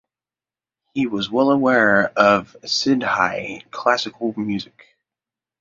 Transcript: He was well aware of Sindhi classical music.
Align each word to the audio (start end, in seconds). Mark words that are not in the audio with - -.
He 0.95 1.05
was 1.05 1.29
well 1.29 1.51
aware 1.51 2.07
of 2.17 2.57
Sindhi 2.63 3.69
classical 3.69 4.33
music. 4.35 4.97